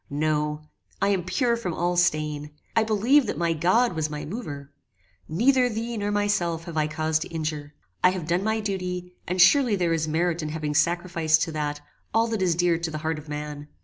[0.09, 0.63] No.
[0.99, 2.49] I am pure from all stain.
[2.75, 4.71] I believed that my God was my mover!
[5.29, 7.75] "Neither thee nor myself have I cause to injure.
[8.03, 11.81] I have done my duty, and surely there is merit in having sacrificed to that,
[12.15, 13.67] all that is dear to the heart of man.